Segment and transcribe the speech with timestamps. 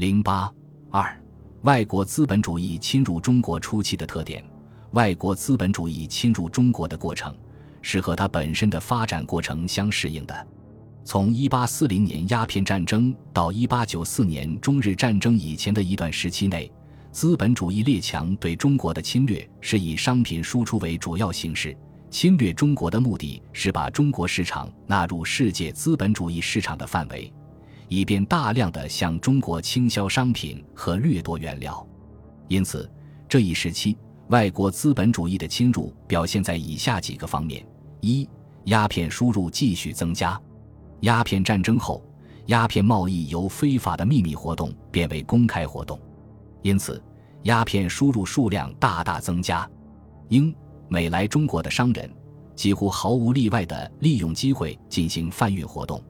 [0.00, 0.50] 零八
[0.90, 1.14] 二，
[1.60, 4.42] 外国资本主义侵入中国初期的特点。
[4.92, 7.36] 外国资本主义侵入中国的过程，
[7.82, 10.46] 是和它本身的发展过程相适应的。
[11.04, 16.72] 从一八四零年鸦片战争到一八九四年中日战争以前的一段时期内，
[17.12, 21.76] 资本主义列强对中国的侵略是以商品输出为主要形式。
[22.08, 27.30] 侵略中国的目的是把中国市场纳入世界资本主义市场的范围。
[27.90, 31.84] 以便大量的向中国倾销商品和掠夺原料，
[32.46, 32.88] 因此
[33.28, 33.98] 这一时期
[34.28, 37.66] 外国资本主义的侵入表现在以下几个方面：
[38.00, 38.26] 一、
[38.66, 40.40] 鸦片输入继续增加。
[41.00, 42.00] 鸦片战争后，
[42.46, 45.98] 鸦片贸易由非法的秘密活动变为公开活动，
[46.62, 47.02] 因此
[47.42, 49.68] 鸦片输入数量大大增加。
[50.28, 50.54] 英
[50.88, 52.08] 美来中国的商人
[52.54, 56.00] 几乎毫无例外地利用机会进行贩运活动。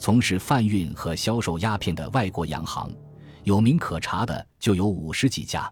[0.00, 2.90] 从事贩运和销售鸦片的外国洋行，
[3.44, 5.70] 有名可查的就有五十几家。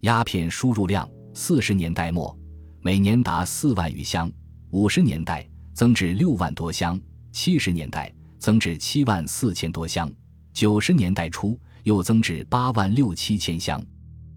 [0.00, 2.34] 鸦片输入量，四十年代末
[2.80, 4.32] 每年达四万余箱，
[4.70, 6.98] 五十年代增至六万多箱，
[7.30, 10.10] 七十年代增至七万四千多箱，
[10.54, 13.84] 九十年代初又增至八万六七千箱。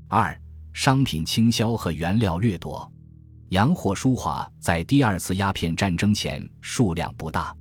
[0.10, 0.38] 二、
[0.74, 2.92] 商品倾销和原料掠夺，
[3.52, 7.56] 洋货输华在第二次鸦片战争前数量不大。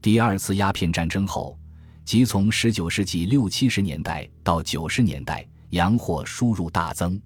[0.00, 1.58] 第二次鸦片战争后，
[2.04, 7.20] 即从十九世纪六七十年代到九十年代，洋货输入大增。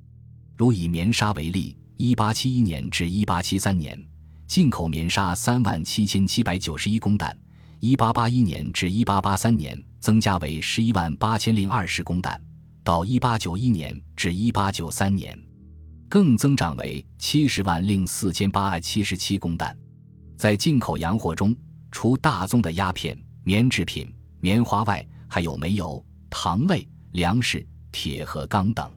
[0.56, 4.02] 如以棉纱为例，一八七一年至一八七三年，
[4.46, 7.30] 进口棉纱三万七千七百九十一公担；
[7.78, 12.34] 一八八一年至一八八三年，增加为十一万八千零二十公担；
[12.82, 15.38] 到一八九一年至一八九三年，
[16.08, 19.76] 更增长为七十万零四千八百七十七公担。
[20.38, 21.54] 在进口洋货中，
[21.92, 28.90] 除大宗的鸦片、棉制品、棉花外，还有煤油、糖类、粮食、铁和钢等。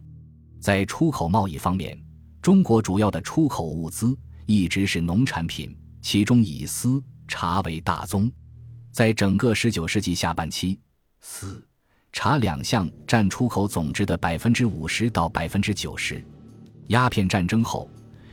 [0.60, 2.02] 在出口贸易方面，
[2.42, 8.32] 中国主要的出口物资一直是农产品，其中以丝、茶为大宗。
[8.92, 10.80] 在整个19世纪下半期，
[11.20, 11.64] 丝、
[12.14, 16.26] 茶两项占出口总值的百分之五十到百分之九十。
[16.88, 17.90] 鸦片战争后，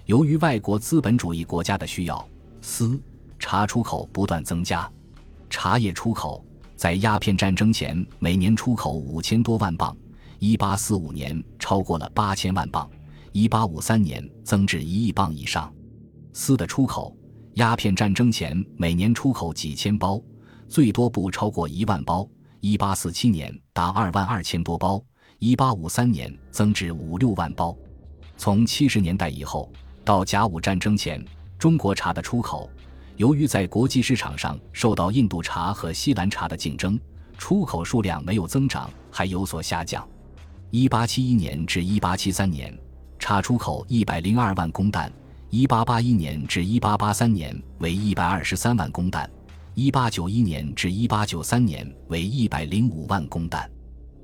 [0.06, 2.26] 由于外国资本主义国家的需要，
[2.60, 2.98] 丝。
[3.42, 4.88] 茶出口不断增加，
[5.50, 9.94] 茶叶出口在鸦片战争前每年出口五千多万磅，
[10.38, 12.88] 一八四五年超过了八千万磅，
[13.32, 15.74] 一八五三年增至一亿磅以上。
[16.32, 17.16] 丝的出口，
[17.54, 20.22] 鸦片战争前每年出口几千包，
[20.68, 22.26] 最多不超过一万包，
[22.60, 25.02] 一八四七年达二万二千多包，
[25.40, 27.76] 一八五三年增至五六万包。
[28.36, 29.70] 从七十年代以后
[30.04, 31.22] 到甲午战争前，
[31.58, 32.70] 中国茶的出口。
[33.22, 36.98] 由于在国际市场上受到印度茶和西兰茶的竞争，
[37.38, 40.04] 出口数量没有增长，还有所下降。
[40.72, 42.76] 一八七一年至一八七三年，
[43.20, 45.08] 茶出口一百零二万公担；
[45.50, 49.24] 一八八一年至一八八三年为一百二十三万公担；
[49.76, 53.70] 一八九一年至一八九三年为一百零五万公担。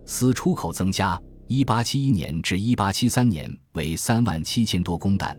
[0.07, 1.17] 丝出口增加，
[1.47, 5.39] 一八七一年至一八七三年为三万七千多公担。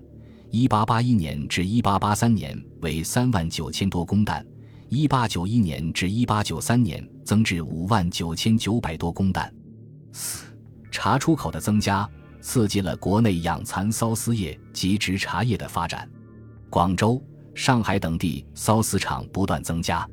[0.51, 4.43] 一八八一年至一八八三年为三万九千多公担，
[4.87, 9.53] 一八九一年至一八九三年增至五万九千九百多公担。
[10.11, 10.45] 四
[10.89, 12.09] 茶出口的增加，
[12.41, 16.09] 刺激了国内养蚕缫丝业及植茶业的发展。
[16.67, 17.21] 广州、
[17.53, 20.07] 上海等地缫丝厂不断增加。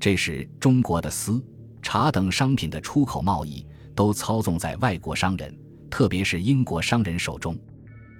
[0.00, 1.40] 这时，中国的丝、
[1.82, 3.64] 茶等商品的出口贸易
[3.94, 5.56] 都操纵在外国商人，
[5.88, 7.56] 特别是英国商人手中。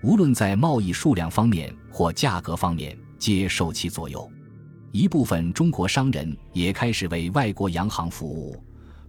[0.03, 4.31] 无论在贸易数量方面或价格方面，皆受其左右。
[4.93, 8.57] 一部分中国商人也开始为外国洋行服务，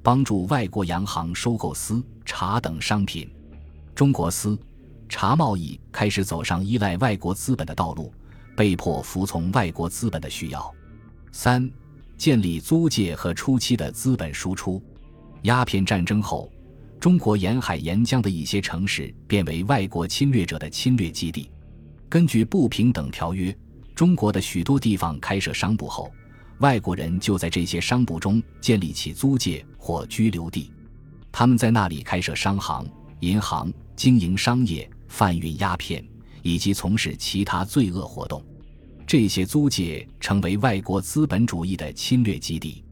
[0.02, 3.30] 帮助外国洋行收购丝、茶等商品。
[3.94, 4.58] 中国丝、
[5.08, 8.12] 茶贸易开始走上依赖外国资本的道路，
[8.58, 10.74] 被迫服从外国资本的需要。
[11.32, 11.70] 三、
[12.18, 14.82] 建立租界和初期的资本输出。
[15.44, 16.52] 鸦片战争后。
[17.00, 21.50] 中国沿海沿江的一些城市变为外国侵略者的侵略基地。
[22.10, 23.56] 根据不平等条约，
[23.96, 26.12] 中国的许多地方开设商埠后，
[26.60, 30.74] 外国人就在这些商埠中建立起租界或居留地，
[31.31, 32.86] 他们在那里开设商行、
[33.22, 36.04] 银行，经营商业、贩运鸦片
[36.42, 38.44] 以及从事其他罪恶活动。
[39.07, 42.84] 这些租界成为外国资本主义的侵略基地。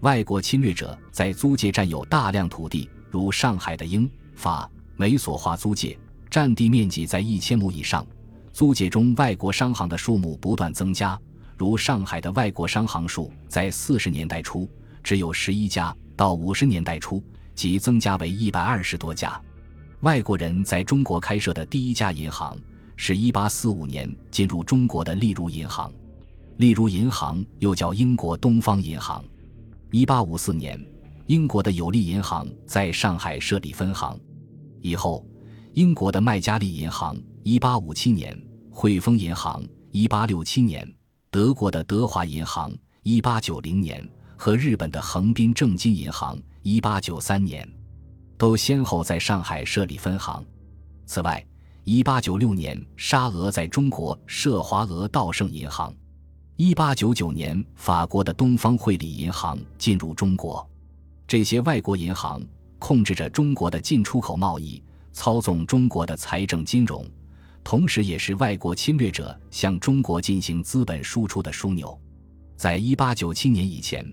[0.00, 2.88] 外国侵略者在租界占有大量土地。
[3.16, 5.98] 如上海的英法美所化租界，
[6.28, 8.06] 占地面积在一千亩以上。
[8.52, 11.18] 租界中外国商行的数目不断增加。
[11.56, 14.68] 如上海的外国商行数在四十年代初
[15.02, 17.24] 只有十一家，到五十年代初
[17.54, 19.40] 即增加为一百二十多家。
[20.00, 22.54] 外国人在中国开设的第一家银行
[22.96, 25.90] 是一八四五年进入中国的例如银行。
[26.58, 29.24] 例如银行又叫英国东方银行。
[29.90, 30.78] 一八五四年，
[31.26, 34.18] 英国的有利银行在上海设立分行。
[34.80, 35.26] 以后，
[35.74, 37.16] 英国的麦加利银行。
[37.42, 38.36] 一八五七年，
[38.70, 39.62] 汇丰银行；
[39.92, 40.88] 一八六七年，
[41.30, 42.70] 德国的德华银行；
[43.04, 47.68] 一八九零年，和日本的横滨正金银行；一八九三年，
[48.36, 50.44] 都先后在上海设立分行。
[51.06, 51.44] 此外，
[51.84, 55.94] 一八九六年，沙俄在中国设华俄道盛银行。
[56.56, 60.68] 一八九九年，法国的东方汇理银行进入中国。
[61.26, 62.40] 这些外国银行
[62.78, 64.80] 控制着中国的进出口贸易，
[65.12, 67.04] 操纵中国的财政金融，
[67.64, 71.98] 同时也是外国侵略者向中国进行资本输出的枢纽。
[72.56, 74.06] 在一八九七年以前，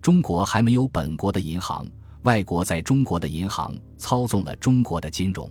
[0.00, 1.86] 中国还没有本国的银行，
[2.22, 5.50] 外国在中国的银行操纵了中国的金融。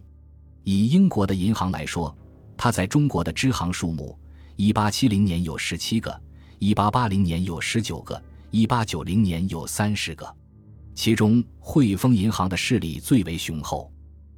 [0.63, 2.15] 以英国的银行来说，
[2.57, 4.17] 它在中国的支行数目，
[4.55, 6.21] 一八七零年有十七个。
[6.57, 8.19] 一八八零年有十九个，
[8.49, 10.33] 一八九零年有三十个，
[10.95, 13.91] 其中汇丰银行的势力最为雄厚，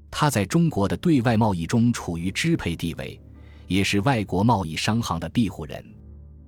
[0.10, 3.20] 它在中国的对外贸易中处于支配地位，
[3.68, 5.84] 也是外国贸易商行的庇护人。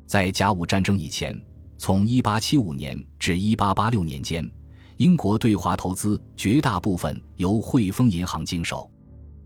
[0.06, 1.39] 在甲午战争以前，
[1.77, 4.50] 从一八七五年至一八八六年间，
[4.95, 8.89] 英国对华投资绝大部分由汇丰银行经手，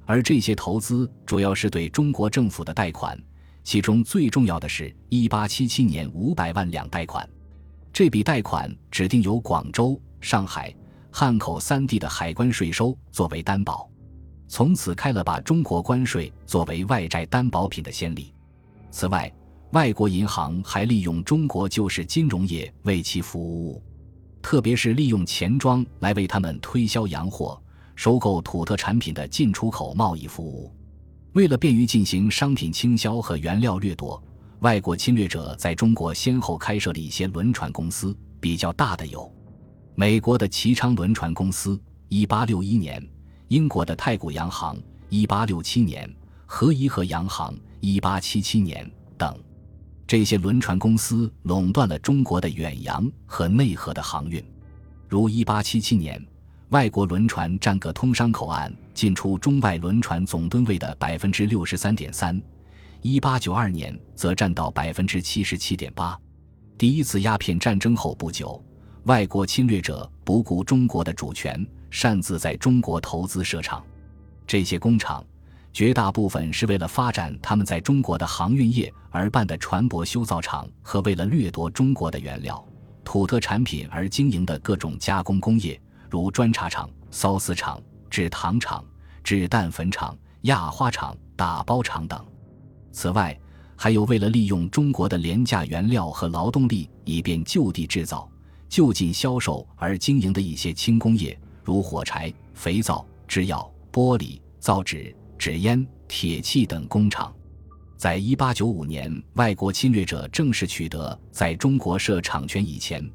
[0.05, 3.19] 而这些投资主要是对中国政府的贷款。
[3.63, 7.27] 其中最重要的是1877年五百万两贷款，
[7.93, 10.73] 这笔贷款指定由广州、上海、
[11.11, 13.89] 汉口三地的海关税收作为担保，
[14.47, 18.33] 从此开了把中国关税作为外债担保品的先例。
[18.91, 19.29] 此外，
[19.71, 23.81] 外国银行还利用中国旧式金融业为其服务，
[24.41, 27.61] 特别是利用钱庄来为他们推销洋货、
[27.95, 30.73] 收购土特产品的进出口贸易服务。
[31.33, 34.21] 为了便于进行商品倾销和原料掠夺，
[34.59, 39.33] 外国侵略者在中国先后开设了一些轮船公司，比较大的有
[39.95, 41.79] 美国的旗昌轮船公司
[42.09, 43.09] （1861 年）、
[43.49, 46.15] 英国的太古洋行 （1867 年）、
[46.45, 49.37] 和颐和洋行 （1877 年）等。
[50.07, 54.43] 这些轮船公司垄断了中国的远洋和内河的航运，
[55.07, 56.25] 如1877年。
[56.69, 62.41] 外国轮船占各通商口岸进出中外轮船总吨位的百分之六十三点三，
[63.01, 66.17] 一八九二年则占到百分之七十七点八。
[66.77, 68.63] 第一次鸦片战争后不久，
[69.05, 73.83] 外国侵略者不顾中国的主权，擅自在中国投资设厂。
[74.45, 75.25] 这些工厂
[75.73, 82.63] 绝大部分是为了发展他们在中国的航运业而办的船舶修造厂和为了掠夺中国的原料、
[83.03, 85.79] 土特产品而经营的各种加工工业。
[86.07, 88.83] 如砖茶厂、缫丝厂、制糖厂、
[89.23, 92.23] 制蛋粉厂、压花厂、打包厂等。
[92.91, 93.35] 此外，
[93.75, 98.29] 还有为了利用中国的廉价原料和劳动力，以便就地制造、
[98.71, 107.35] 就近销售而经营的一些轻工业，如火柴、肥皂、制药、玻璃、造纸、纸烟、铁器等工厂。
[107.97, 113.05] 在一八九五年，外国侵略者正式取得在中国设厂权以前。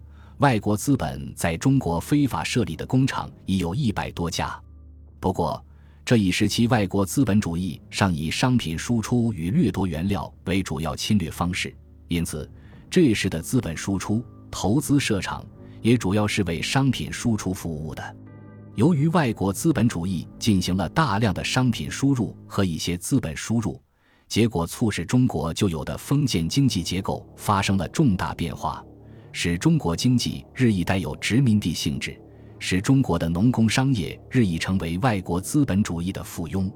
[0.41, 4.55] 外国资本在中国非法设立的工厂已有一百多家，
[5.19, 5.64] 不过
[6.05, 11.75] 这一时期外国资本主义尚以商品输出与掠夺原料为主要侵略方式，
[12.08, 12.46] 因此
[12.91, 15.44] 这时的资本输出、投资设厂
[15.81, 18.17] 也主要是为商品输出服务的。
[18.74, 23.81] 由于外国资本主义进行了大量的商品输入和一些资本输入，
[24.29, 28.84] 结果促使中国就有的封建经济结构发生了重大变化。
[29.32, 32.19] 使中国经济日益带有殖民地性质，
[32.58, 36.70] 使中国的农工商业日益成为外国资本主义的附庸。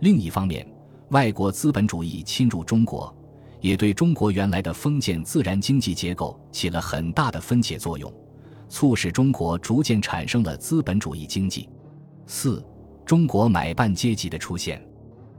[0.00, 0.64] 另一方面，
[1.10, 3.12] 外国资本主义侵入中国，
[3.60, 8.12] 也对中国原来的封建自然经济结构起了很大的分解作用，
[8.68, 11.68] 促使中国逐渐产生了资本主义经济。
[12.26, 12.64] 四、
[13.04, 14.82] 中国买办阶级的出现。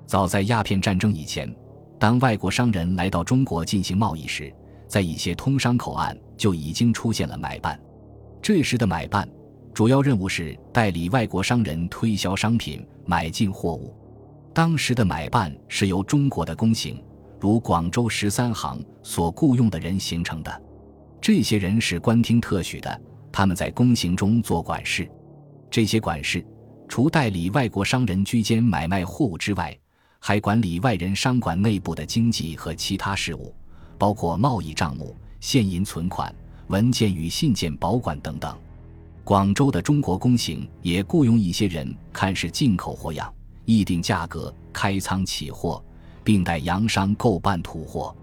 [0.05, 1.53] 早在鸦片战争以前，
[1.99, 4.51] 当外国商人来到中国进行贸易时，
[4.87, 7.79] 在一些通商口岸就已经出现了买办，
[8.41, 9.29] 这时的买办
[9.71, 13.95] 主要任务是代理外国商人推销商品、买进货物。
[14.51, 16.99] 当时的买办是由中国的工行，
[17.39, 20.61] 如广州十三行所雇佣的人形成的。
[21.21, 25.09] 这些人是官厅特许的，他们在工行中做管事。
[25.69, 26.45] 这些管事
[26.87, 29.77] 除代理外国商人居间买卖货物之外，
[30.19, 33.53] 还管理外人商馆内部的经济和其他事务。
[33.97, 36.33] 包括贸易账目、现银存款、
[36.67, 38.57] 文件与信件保管等等。
[39.25, 43.31] 广州的中国公行也雇佣一些人看是进口货样，
[43.65, 45.83] 议定价格，开仓起货，
[46.29, 48.15] 并代洋商购办土货。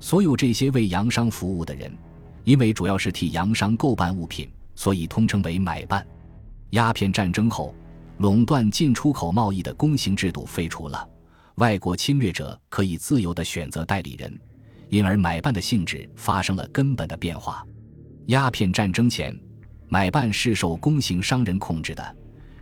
[0.00, 1.96] 所有这些为洋商服务的人，
[2.42, 6.04] 因为主要是替洋商购办物品，所以通称为买办。
[6.70, 7.72] 鸦片战争后，
[8.18, 11.08] 垄断进出口贸易的公行制度废除了，
[11.54, 14.36] 外国侵略者可以自由地选择代理人，
[14.88, 17.64] 因而买办的性质发生了根本的变化。
[18.26, 19.32] 鸦片战争前。
[19.86, 22.16] 买办是受公行商人控制的，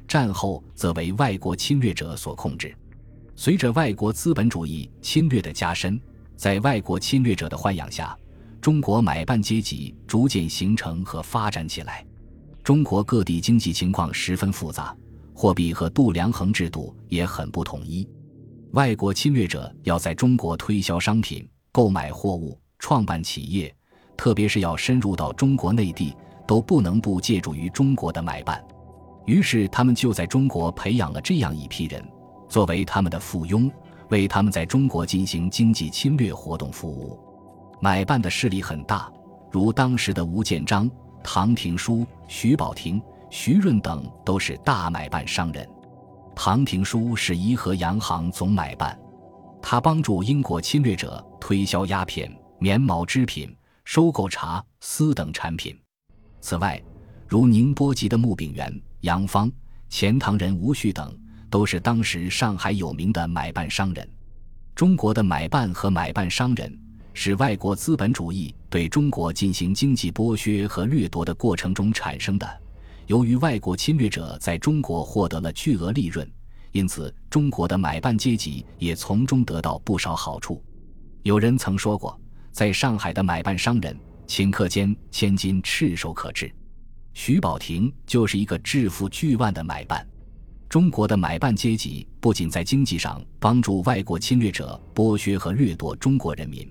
[0.07, 2.77] 战后则为外国侵略者所控制。
[3.35, 6.01] 随着外国资本主义侵略的加深，
[6.37, 8.17] 在外国侵略者的豢养下，
[8.61, 12.05] 中国买办阶级逐渐形成和发展起来。
[12.63, 14.97] 中国各地经济情况十分复杂，
[15.35, 18.09] 货币和度量衡制度也很不统一。
[18.73, 23.75] 外国侵略者要在中国推销商品、购买货物、创办企业，
[24.17, 26.15] 特别是要深入到中国内地。
[26.45, 28.63] 都不能不借助于中国的买办，
[29.27, 32.05] 于是他们就在中国培养了这样一批人，
[32.53, 33.73] 作为他们的附庸，
[34.11, 37.19] 为他们在中国进行经济侵略活动服务。
[37.81, 39.11] 买办的势力很大，
[39.51, 40.89] 如当时的吴建章、
[41.25, 45.67] 唐廷枢、徐保庭、徐润等都是大买办商人。
[46.35, 49.01] 唐廷枢是怡和洋行总买办，
[49.63, 53.57] 他帮助英国侵略者推销鸦片、棉毛织品、
[53.87, 55.75] 收购茶丝等产品。
[56.43, 56.79] 此外，
[57.27, 59.51] 如宁波籍的穆炳元、杨芳、
[59.89, 61.19] 钱塘人吴旭等，
[61.53, 64.09] 都是当时上海有名的买办商人。
[64.75, 66.81] 中国的买办和买办商人，
[67.13, 72.61] 是外国资本主义对中国进行经济剥削和掠夺的过程中产生的。
[73.07, 76.27] 由于外国侵略者在中国获得了巨额利润，
[76.71, 80.65] 因此中国的买办阶级也从中得到不少好处。
[81.23, 82.19] 有人曾说过，
[82.51, 83.95] 在上海的买办商人。
[84.27, 86.51] 顷刻间，千金赤手可治。
[87.13, 90.07] 徐宝庭就是一个致富巨万的买办。
[90.73, 96.67] 中国的买办阶级不仅在经济上帮助外国侵略者剥削和掠夺中国人民，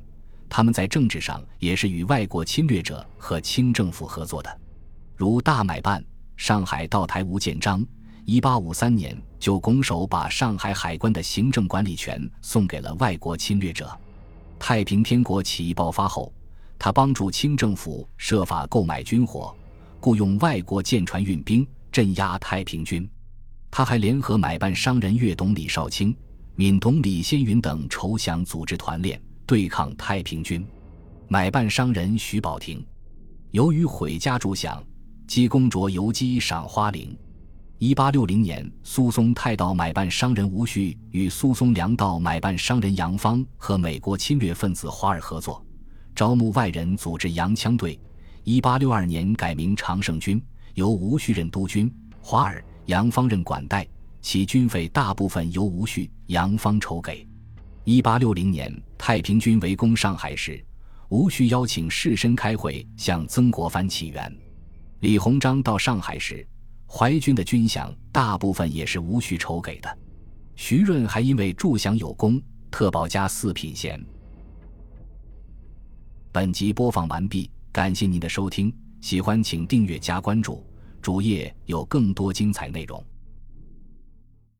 [0.49, 4.59] 他们在政治上也是与外国侵略者和清政府合作的。
[5.15, 6.03] 如大买办
[6.35, 7.85] 上海道台吴建章，
[8.25, 13.95] 一八五三年就拱手把上海海关的行政管理权送给了外国侵略者。
[14.57, 16.33] 太平天国起义爆发后。
[16.79, 19.55] 他帮助清政府设法购买军火，
[19.99, 23.07] 雇佣外国舰船运兵镇压太平军。
[23.71, 26.13] 他还联合买办商人岳董李少卿、
[26.55, 30.63] 闽董李先云等筹饷组织团练对抗太平军。
[31.29, 32.85] 买办商人徐宝庭，
[33.51, 34.77] 由于毁家筑饷，
[35.25, 37.17] 积功着游击赏花翎。
[37.77, 45.65] 一八六零年，苏松泰道买办商人吴旭与苏松良道买办商人杨芳和美国侵略分子华尔合作。
[46.13, 47.97] 招募外人组织洋枪队，
[48.43, 53.87] 一八六二年改名常胜军，由吴旭任督军，华尔、杨方任管带，
[54.21, 57.27] 其军费大部分由吴旭、杨方筹给。
[57.83, 60.63] 一八六零年太平军围攻上海时，
[61.09, 64.37] 吴旭邀请士绅开会，向曾国藩起援。
[64.99, 66.45] 李鸿章到上海时，
[66.87, 69.97] 淮军的军饷大部分也是吴旭筹给的。
[70.55, 73.99] 徐润还因为助饷有功，特保加四品衔。
[76.31, 78.71] 本集播放完毕，感谢您的收听，
[79.01, 80.63] 喜欢请订阅加关注，
[81.01, 83.03] 主页有更多精彩内容。